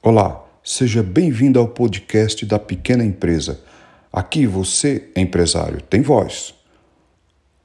[0.00, 3.60] Olá, seja bem-vindo ao podcast da Pequena Empresa.
[4.12, 6.54] Aqui você, empresário, tem voz.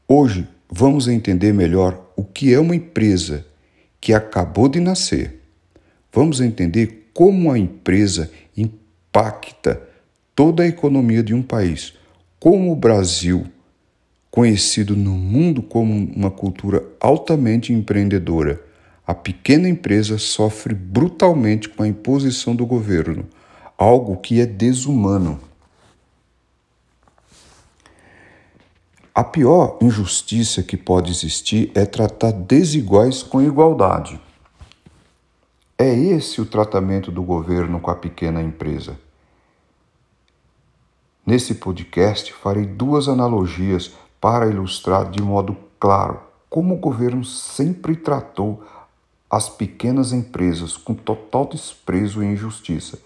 [0.07, 3.45] Hoje vamos entender melhor o que é uma empresa
[4.01, 5.41] que acabou de nascer.
[6.11, 9.79] Vamos entender como a empresa impacta
[10.33, 11.93] toda a economia de um país,
[12.39, 13.45] como o Brasil,
[14.31, 18.72] conhecido no mundo como uma cultura altamente empreendedora
[19.05, 23.27] a pequena empresa sofre brutalmente com a imposição do governo,
[23.77, 25.39] algo que é desumano.
[29.13, 34.19] A pior injustiça que pode existir é tratar desiguais com igualdade.
[35.77, 38.97] É esse o tratamento do governo com a pequena empresa.
[41.25, 48.63] Nesse podcast, farei duas analogias para ilustrar de modo claro como o governo sempre tratou
[49.33, 52.99] as pequenas empresas com total desprezo e injustiça,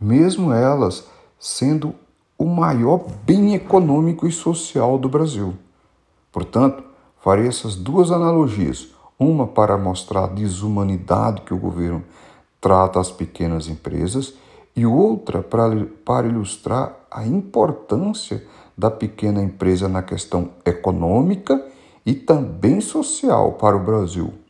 [0.00, 1.06] mesmo elas
[1.38, 1.94] sendo
[2.38, 5.52] o maior bem econômico e social do Brasil.
[6.32, 6.82] Portanto,
[7.22, 12.02] farei essas duas analogias, uma para mostrar a desumanidade que o governo
[12.58, 14.32] trata as pequenas empresas
[14.74, 18.42] e outra para, para ilustrar a importância
[18.74, 21.62] da pequena empresa na questão econômica
[22.06, 24.45] e também social para o Brasil.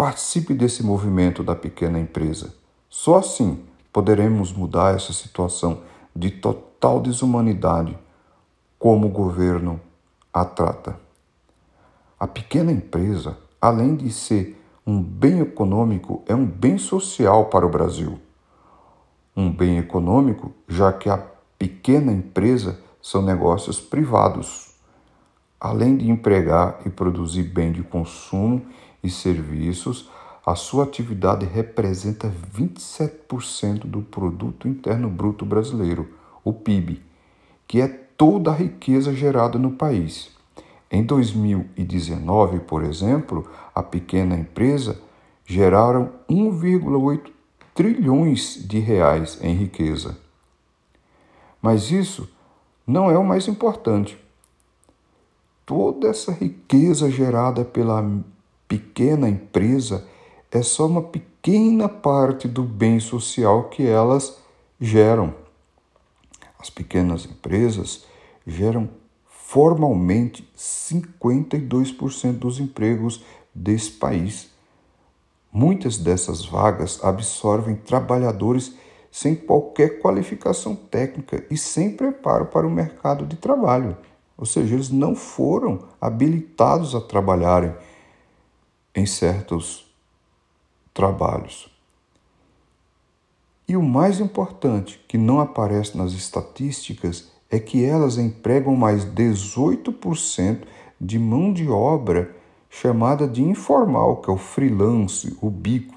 [0.00, 2.54] Participe desse movimento da pequena empresa.
[2.88, 3.62] Só assim
[3.92, 5.82] poderemos mudar essa situação
[6.16, 7.98] de total desumanidade
[8.78, 9.78] como o governo
[10.32, 10.98] a trata.
[12.18, 17.70] A pequena empresa, além de ser um bem econômico, é um bem social para o
[17.70, 18.18] Brasil.
[19.36, 21.18] Um bem econômico, já que a
[21.58, 24.74] pequena empresa são negócios privados,
[25.60, 28.64] além de empregar e produzir bem de consumo
[29.02, 30.08] e serviços,
[30.44, 36.08] a sua atividade representa 27% do produto interno bruto brasileiro,
[36.42, 37.02] o PIB,
[37.68, 40.30] que é toda a riqueza gerada no país.
[40.90, 45.00] Em 2019, por exemplo, a pequena empresa
[45.46, 47.30] geraram 1,8
[47.74, 50.18] trilhões de reais em riqueza.
[51.62, 52.28] Mas isso
[52.86, 54.18] não é o mais importante.
[55.64, 58.02] Toda essa riqueza gerada pela
[58.70, 60.06] pequena empresa
[60.48, 64.38] é só uma pequena parte do bem social que elas
[64.80, 65.34] geram.
[66.56, 68.04] As pequenas empresas
[68.46, 68.88] geram
[69.26, 74.48] formalmente 52% dos empregos desse país.
[75.52, 78.72] Muitas dessas vagas absorvem trabalhadores
[79.10, 83.96] sem qualquer qualificação técnica e sem preparo para o mercado de trabalho.
[84.38, 87.74] Ou seja, eles não foram habilitados a trabalharem
[88.94, 89.86] em certos
[90.92, 91.70] trabalhos.
[93.68, 100.62] E o mais importante, que não aparece nas estatísticas, é que elas empregam mais 18%
[101.00, 102.34] de mão de obra
[102.68, 105.96] chamada de informal, que é o freelance, o bico.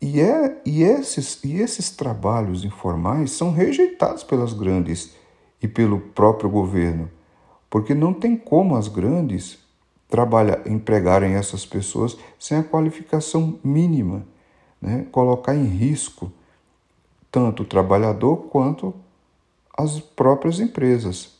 [0.00, 5.14] E, é, e, esses, e esses trabalhos informais são rejeitados pelas grandes
[5.62, 7.10] e pelo próprio governo,
[7.70, 9.63] porque não tem como as grandes
[10.08, 14.26] trabalhar, empregarem essas pessoas sem a qualificação mínima,
[14.80, 15.06] né?
[15.10, 16.30] colocar em risco
[17.30, 18.94] tanto o trabalhador quanto
[19.76, 21.34] as próprias empresas.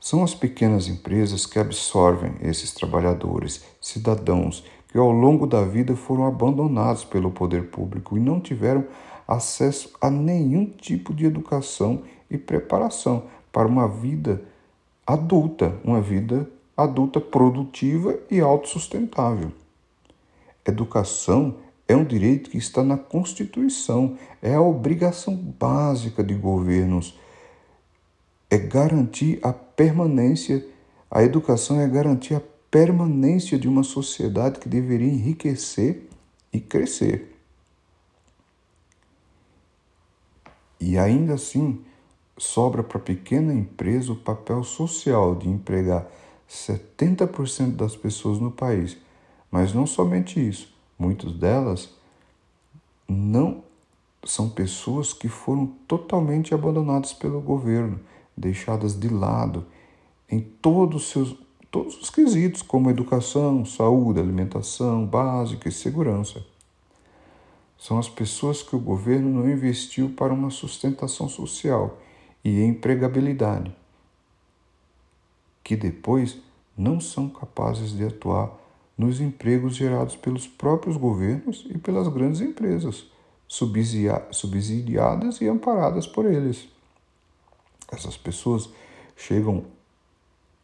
[0.00, 6.26] São as pequenas empresas que absorvem esses trabalhadores, cidadãos que ao longo da vida foram
[6.26, 8.84] abandonados pelo poder público e não tiveram
[9.26, 14.42] acesso a nenhum tipo de educação e preparação para uma vida
[15.06, 16.48] adulta, uma vida
[16.84, 19.52] adulta produtiva e autossustentável.
[20.66, 21.56] Educação
[21.88, 27.18] é um direito que está na Constituição, é a obrigação básica de governos.
[28.48, 30.64] É garantir a permanência,
[31.10, 36.08] a educação é garantir a permanência de uma sociedade que deveria enriquecer
[36.52, 37.36] e crescer.
[40.80, 41.80] E ainda assim,
[42.36, 46.06] sobra para a pequena empresa o papel social de empregar
[46.52, 48.98] 70% das pessoas no país.
[49.50, 51.90] Mas não somente isso, muitas delas
[53.08, 53.64] não
[54.24, 57.98] são pessoas que foram totalmente abandonadas pelo governo,
[58.36, 59.66] deixadas de lado
[60.30, 66.44] em todos os seus todos os quesitos, como educação, saúde, alimentação básica e segurança.
[67.78, 71.98] São as pessoas que o governo não investiu para uma sustentação social
[72.44, 73.74] e empregabilidade
[75.62, 76.38] que depois
[76.76, 78.50] não são capazes de atuar
[78.96, 83.06] nos empregos gerados pelos próprios governos e pelas grandes empresas,
[83.48, 86.68] subsidiadas e amparadas por eles.
[87.90, 88.68] Essas pessoas
[89.16, 89.64] chegam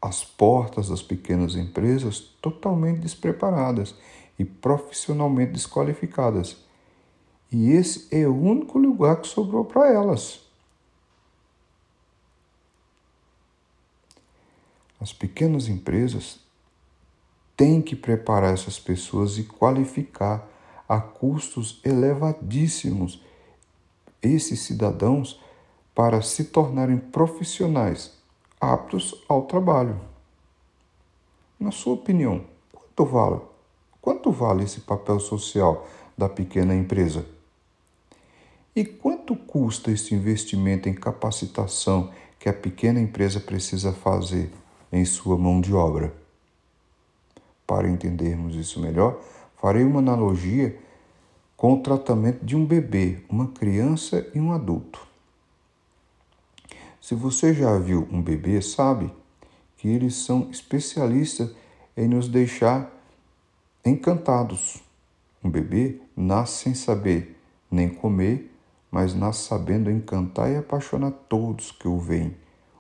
[0.00, 3.94] às portas das pequenas empresas totalmente despreparadas
[4.38, 6.56] e profissionalmente desqualificadas.
[7.50, 10.47] E esse é o único lugar que sobrou para elas.
[15.00, 16.40] As pequenas empresas
[17.56, 20.48] têm que preparar essas pessoas e qualificar
[20.88, 23.22] a custos elevadíssimos
[24.22, 25.40] esses cidadãos
[25.94, 28.16] para se tornarem profissionais
[28.60, 30.00] aptos ao trabalho.
[31.58, 33.40] Na sua opinião, quanto vale,
[34.00, 35.86] quanto vale esse papel social
[36.16, 37.26] da pequena empresa?
[38.74, 44.52] E quanto custa esse investimento em capacitação que a pequena empresa precisa fazer
[44.93, 46.14] em sua mão de obra?
[47.67, 49.20] Para entendermos isso melhor,
[49.61, 50.79] farei uma analogia
[51.56, 55.06] com o tratamento de um bebê, uma criança e um adulto.
[57.00, 59.12] Se você já viu um bebê, sabe
[59.76, 61.50] que eles são especialistas
[61.96, 62.91] em nos deixar
[63.84, 64.82] encantados.
[65.43, 67.37] Um bebê nasce sem saber
[67.70, 68.55] nem comer,
[68.91, 72.37] mas nasce sabendo encantar e apaixonar todos que o veem.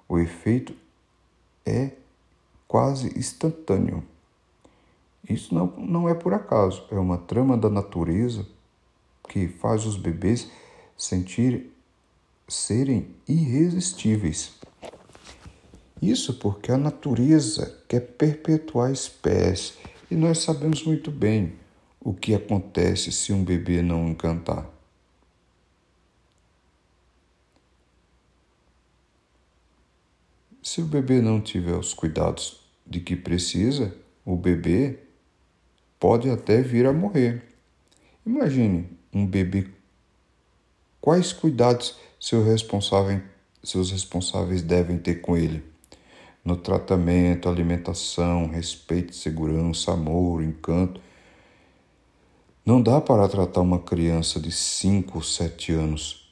[0.08, 0.74] O efeito
[1.68, 1.92] é
[2.66, 4.02] quase instantâneo.
[5.28, 8.46] Isso não, não é por acaso, é uma trama da natureza
[9.28, 10.50] que faz os bebês
[10.96, 11.70] sentir
[12.48, 14.52] serem irresistíveis.
[16.00, 19.74] Isso porque a natureza quer perpetuar a espécie
[20.10, 21.52] e nós sabemos muito bem
[22.00, 24.77] o que acontece se um bebê não encantar.
[30.68, 34.98] Se o bebê não tiver os cuidados de que precisa, o bebê
[35.98, 37.42] pode até vir a morrer.
[38.26, 39.66] Imagine um bebê.
[41.00, 43.18] Quais cuidados seu responsável,
[43.64, 45.64] seus responsáveis devem ter com ele?
[46.44, 51.00] No tratamento, alimentação, respeito, segurança, amor, encanto.
[52.62, 56.30] Não dá para tratar uma criança de 5 ou 7 anos,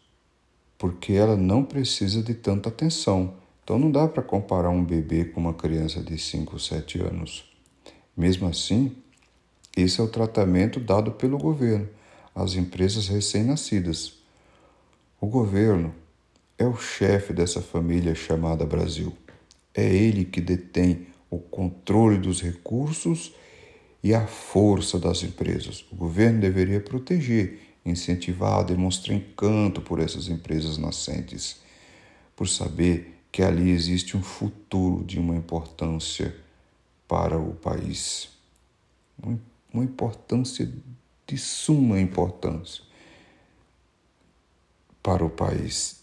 [0.76, 3.45] porque ela não precisa de tanta atenção.
[3.66, 7.52] Então não dá para comparar um bebê com uma criança de 5 ou 7 anos.
[8.16, 8.94] Mesmo assim,
[9.76, 11.88] esse é o tratamento dado pelo governo
[12.32, 14.18] às empresas recém-nascidas.
[15.20, 15.92] O governo
[16.56, 19.12] é o chefe dessa família chamada Brasil.
[19.74, 23.34] É ele que detém o controle dos recursos
[24.00, 25.84] e a força das empresas.
[25.90, 31.60] O governo deveria proteger, incentivar, demonstrar encanto por essas empresas nascentes,
[32.36, 36.34] por saber que ali existe um futuro de uma importância
[37.06, 38.30] para o país,
[39.22, 40.72] uma importância
[41.26, 42.82] de suma importância
[45.02, 46.02] para o país.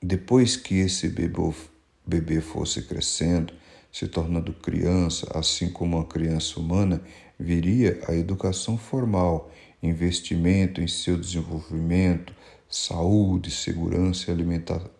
[0.00, 3.52] Depois que esse bebê, fosse crescendo,
[3.90, 7.02] se tornando criança, assim como a criança humana,
[7.36, 9.50] viria a educação formal,
[9.82, 12.32] investimento em seu desenvolvimento,
[12.68, 14.94] saúde, segurança e alimentação.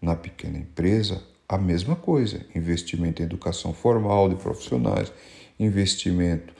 [0.00, 5.12] Na pequena empresa, a mesma coisa: investimento em educação formal de profissionais,
[5.58, 6.54] investimento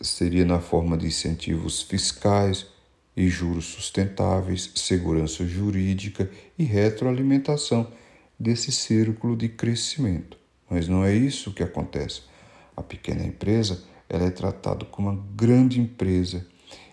[0.00, 2.66] seria na forma de incentivos fiscais
[3.16, 7.90] e juros sustentáveis, segurança jurídica e retroalimentação
[8.38, 10.36] desse círculo de crescimento.
[10.68, 12.22] Mas não é isso que acontece.
[12.76, 16.46] A pequena empresa ela é tratada como uma grande empresa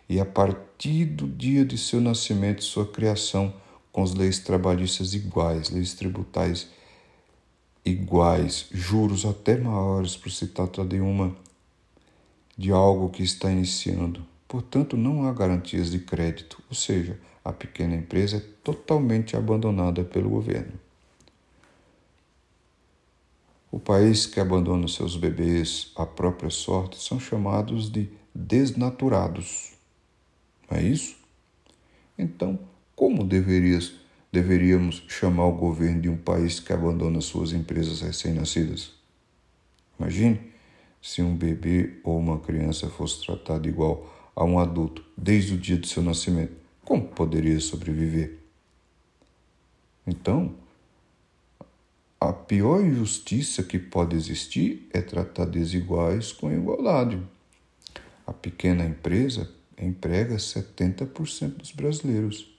[0.07, 3.53] e a partir do dia de seu nascimento, sua criação
[3.93, 6.67] com as leis trabalhistas iguais, leis tributais
[7.85, 11.33] iguais, juros até maiores por se tratar de uma
[12.57, 14.25] de algo que está iniciando.
[14.47, 20.29] Portanto, não há garantias de crédito, ou seja, a pequena empresa é totalmente abandonada pelo
[20.29, 20.79] governo.
[23.71, 29.73] O país que abandona seus bebês à própria sorte são chamados de desnaturados.
[30.69, 31.15] Não é isso?
[32.17, 32.59] Então,
[33.03, 33.91] como deverias
[34.31, 38.93] deveríamos chamar o governo de um país que abandona suas empresas recém-nascidas?
[40.00, 40.39] Imagine
[41.01, 45.77] se um bebê ou uma criança fosse tratado igual a um adulto desde o dia
[45.77, 46.53] de seu nascimento.
[46.86, 48.39] Como poderia sobreviver?
[50.07, 50.55] Então,
[52.22, 57.22] a pior injustiça que pode existir é tratar desiguais com igualdade.
[58.25, 62.52] A pequena empresa emprega 70% dos brasileiros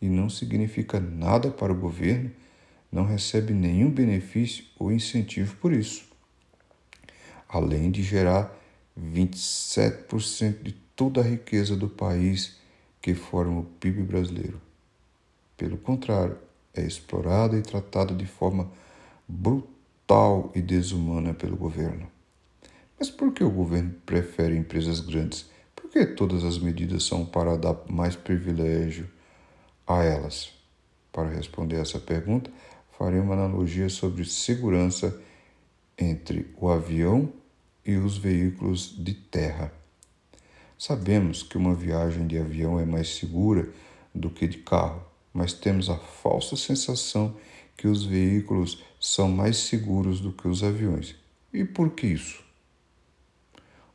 [0.00, 2.30] e não significa nada para o governo,
[2.90, 6.06] não recebe nenhum benefício ou incentivo por isso.
[7.48, 8.54] além de gerar
[9.00, 12.58] 27% de toda a riqueza do país
[13.00, 14.60] que forma o PIB brasileiro.
[15.56, 16.36] Pelo contrário,
[16.74, 18.70] é explorada e tratada de forma
[19.26, 22.06] brutal e desumana pelo governo.
[22.98, 25.48] Mas por que o governo prefere empresas grandes?
[25.74, 29.08] Por que todas as medidas são para dar mais privilégio
[29.88, 30.52] a elas?
[31.10, 32.50] Para responder essa pergunta,
[32.98, 35.18] farei uma analogia sobre segurança
[35.96, 37.32] entre o avião
[37.84, 39.72] e os veículos de terra.
[40.78, 43.68] Sabemos que uma viagem de avião é mais segura
[44.14, 45.02] do que de carro,
[45.32, 47.34] mas temos a falsa sensação
[47.76, 51.16] que os veículos são mais seguros do que os aviões.
[51.52, 52.44] E por que isso?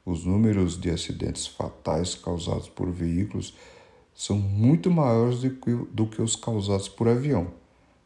[0.06, 3.54] Os números de acidentes fatais causados por veículos
[4.16, 7.52] são muito maiores do que, do que os causados por avião,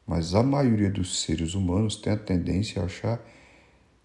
[0.05, 3.21] mas a maioria dos seres humanos tem a tendência a achar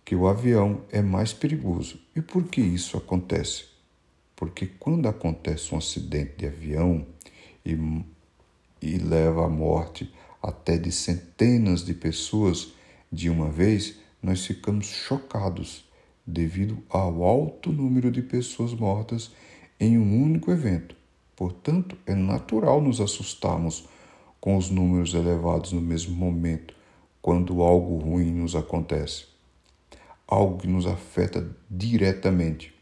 [0.05, 2.01] que o avião é mais perigoso.
[2.15, 3.67] E por que isso acontece?
[4.35, 7.07] Porque quando acontece um acidente de avião
[7.65, 7.77] e
[8.83, 12.73] e leva à morte até de centenas de pessoas
[13.11, 15.89] de uma vez, nós ficamos chocados
[16.27, 19.31] devido ao alto número de pessoas mortas
[19.79, 20.97] em um único evento.
[21.43, 23.89] Portanto, é natural nos assustarmos
[24.41, 26.73] com os números elevados no mesmo momento,
[27.21, 29.25] quando algo ruim nos acontece,
[30.25, 32.73] algo que nos afeta diretamente.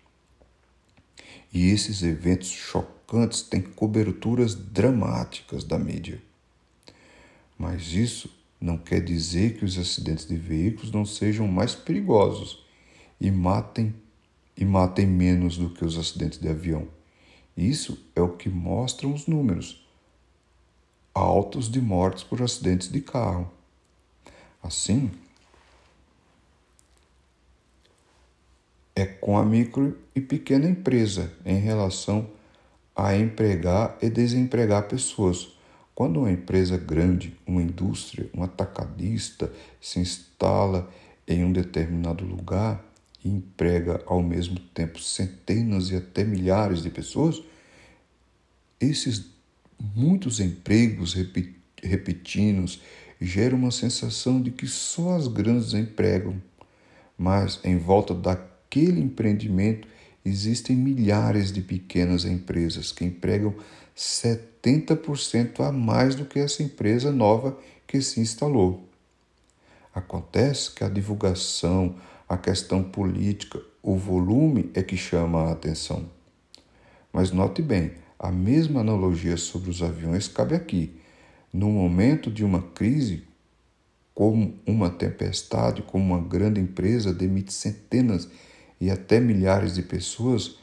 [1.50, 6.20] E esses eventos chocantes têm coberturas dramáticas da mídia.
[7.58, 8.28] Mas isso
[8.60, 12.62] não quer dizer que os acidentes de veículos não sejam mais perigosos
[13.18, 13.94] e matem
[14.54, 16.99] e matem menos do que os acidentes de avião.
[17.56, 19.86] Isso é o que mostram os números
[21.14, 23.50] altos de mortes por acidentes de carro.
[24.62, 25.10] Assim,
[28.94, 32.28] é com a micro e pequena empresa em relação
[32.94, 35.56] a empregar e desempregar pessoas.
[35.94, 40.90] Quando uma empresa grande, uma indústria, um atacadista se instala
[41.26, 42.84] em um determinado lugar
[43.24, 47.42] e emprega ao mesmo tempo centenas e até milhares de pessoas,
[48.80, 49.26] esses
[49.94, 51.14] muitos empregos
[51.82, 52.80] repetidos
[53.20, 56.40] geram uma sensação de que só as grandes empregam,
[57.16, 59.86] mas em volta daquele empreendimento
[60.24, 63.54] existem milhares de pequenas empresas que empregam
[63.96, 68.88] 70% a mais do que essa empresa nova que se instalou.
[69.94, 71.96] Acontece que a divulgação,
[72.30, 76.08] a questão política, o volume é que chama a atenção.
[77.12, 80.94] Mas note bem, a mesma analogia sobre os aviões cabe aqui.
[81.52, 83.24] No momento de uma crise,
[84.14, 88.28] como uma tempestade, como uma grande empresa demite centenas
[88.80, 90.56] e até milhares de pessoas,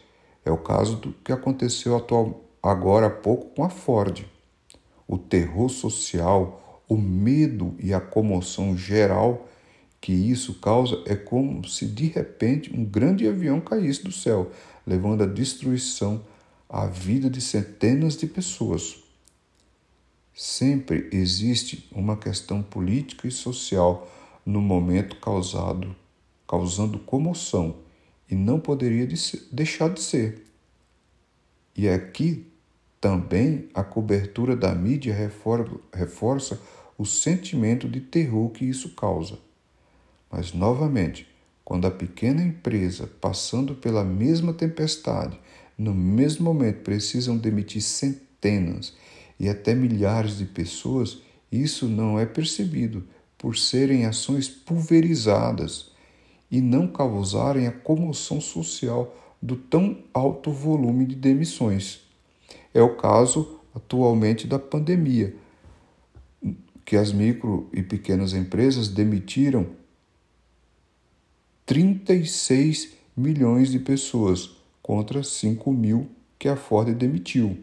[0.45, 4.23] é o caso do que aconteceu atual, agora há pouco com a Ford.
[5.05, 9.49] O terror social, o medo e a comoção geral
[10.07, 14.53] que isso causa é como se de repente um grande avião caísse do céu,
[14.85, 16.23] levando à destruição
[16.69, 19.03] a vida de centenas de pessoas.
[20.33, 24.09] Sempre existe uma questão política e social
[24.45, 25.93] no momento causado,
[26.47, 27.75] causando comoção
[28.31, 29.05] e não poderia
[29.51, 30.45] deixar de ser.
[31.75, 32.47] E aqui
[33.01, 35.13] também a cobertura da mídia
[35.93, 36.61] reforça
[36.97, 39.45] o sentimento de terror que isso causa.
[40.31, 41.27] Mas, novamente,
[41.63, 45.39] quando a pequena empresa, passando pela mesma tempestade,
[45.77, 48.95] no mesmo momento precisam demitir centenas
[49.39, 51.19] e até milhares de pessoas,
[51.51, 53.03] isso não é percebido
[53.37, 55.91] por serem ações pulverizadas
[56.49, 62.01] e não causarem a comoção social do tão alto volume de demissões.
[62.73, 65.35] É o caso atualmente da pandemia,
[66.83, 69.67] que as micro e pequenas empresas demitiram
[71.67, 74.49] 36 milhões de pessoas
[74.81, 76.09] contra 5 mil
[76.39, 77.57] que a Ford demitiu.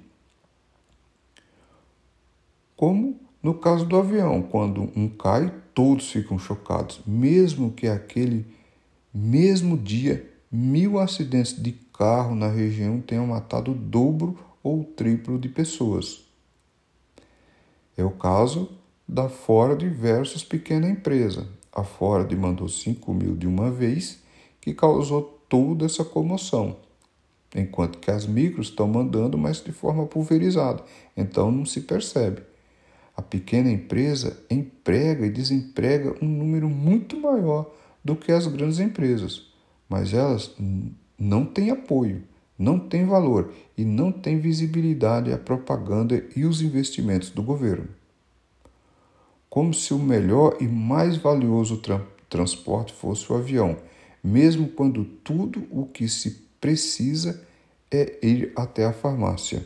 [2.76, 8.46] Como no caso do avião, quando um cai, todos ficam chocados, mesmo que aquele
[9.12, 15.38] mesmo dia, mil acidentes de carro na região tenham matado o dobro ou o triplo
[15.38, 16.24] de pessoas.
[17.96, 18.70] É o caso
[19.08, 21.46] da Ford versus pequena empresa.
[21.74, 24.22] A Ford mandou 5 mil de uma vez,
[24.60, 26.76] que causou toda essa comoção,
[27.52, 30.84] enquanto que as micros estão mandando, mas de forma pulverizada,
[31.16, 32.42] então não se percebe.
[33.16, 37.68] A pequena empresa emprega e desemprega um número muito maior
[38.04, 39.52] do que as grandes empresas.
[39.88, 40.54] mas elas
[41.18, 42.22] não têm apoio,
[42.58, 47.88] não têm valor e não têm visibilidade a propaganda e os investimentos do governo.
[49.54, 53.76] Como se o melhor e mais valioso tra transporte fosse o avião,
[54.20, 57.40] mesmo quando tudo o que se precisa
[57.88, 59.64] é ir até a farmácia.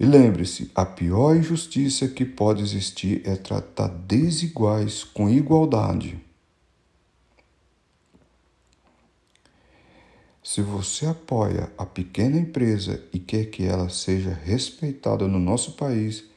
[0.00, 6.18] E lembre-se: a pior injustiça que pode existir é tratar desiguais com igualdade.
[10.42, 16.32] Se você apoia a pequena empresa e quer que ela seja respeitada no nosso país,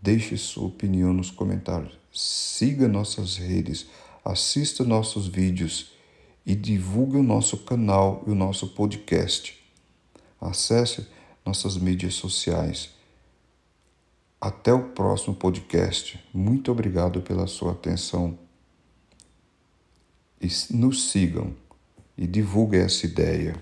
[0.00, 1.98] deixe sua opinião nos comentários.
[2.12, 3.86] Siga nossas redes,
[4.24, 5.92] assista nossos vídeos
[6.44, 9.58] e divulgue o nosso canal e o nosso podcast.
[10.40, 11.06] Acesse
[11.44, 12.90] nossas mídias sociais.
[14.40, 16.18] Até o próximo podcast.
[16.32, 18.38] Muito obrigado pela sua atenção.
[20.40, 21.54] E nos sigam
[22.16, 23.54] e divulguem essa ideia.